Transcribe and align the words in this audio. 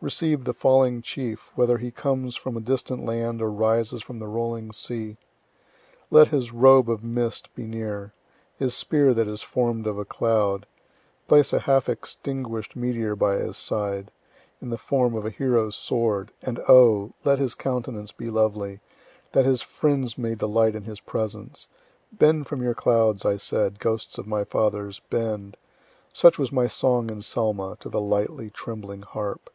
Receive 0.00 0.44
the 0.44 0.54
falling 0.54 1.02
chief; 1.02 1.50
whether 1.56 1.78
he 1.78 1.90
comes 1.90 2.36
from 2.36 2.56
a 2.56 2.60
distant 2.60 3.04
land, 3.04 3.42
or 3.42 3.50
rises 3.50 4.00
from 4.00 4.20
the 4.20 4.28
rolling 4.28 4.70
sea. 4.70 5.16
Let 6.08 6.28
his 6.28 6.52
robe 6.52 6.88
of 6.88 7.02
mist 7.02 7.52
be 7.56 7.66
near; 7.66 8.12
his 8.56 8.74
spear 8.74 9.12
that 9.12 9.26
is 9.26 9.42
form'd 9.42 9.88
of 9.88 9.98
a 9.98 10.04
cloud. 10.04 10.66
Place 11.26 11.52
a 11.52 11.58
half 11.58 11.88
extinguish'd 11.88 12.76
meteor 12.76 13.16
by 13.16 13.38
his 13.38 13.56
side, 13.56 14.12
in 14.62 14.70
the 14.70 14.78
form 14.78 15.16
of 15.16 15.26
a 15.26 15.30
hero's 15.30 15.74
sword. 15.74 16.30
And 16.42 16.60
oh! 16.68 17.10
let 17.24 17.40
his 17.40 17.56
countenance 17.56 18.12
be 18.12 18.30
lovely, 18.30 18.78
that 19.32 19.44
his 19.46 19.62
friends 19.62 20.16
may 20.16 20.36
delight 20.36 20.76
in 20.76 20.84
his 20.84 21.00
presence. 21.00 21.66
Bend 22.12 22.46
from 22.46 22.62
your 22.62 22.72
clouds, 22.74 23.24
I 23.24 23.36
said, 23.36 23.80
ghosts 23.80 24.16
of 24.16 24.28
my 24.28 24.44
fathers, 24.44 25.00
bend. 25.10 25.56
Such 26.12 26.38
was 26.38 26.52
my 26.52 26.68
song 26.68 27.10
in 27.10 27.20
Selma, 27.20 27.76
to 27.80 27.88
the 27.88 28.00
lightly 28.00 28.48
trembling 28.48 29.02
harp." 29.02 29.50